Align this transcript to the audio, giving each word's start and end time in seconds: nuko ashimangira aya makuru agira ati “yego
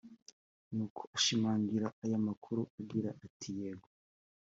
nuko 0.75 1.01
ashimangira 1.17 1.87
aya 2.03 2.19
makuru 2.27 2.61
agira 2.79 3.09
ati 3.25 3.49
“yego 3.59 3.87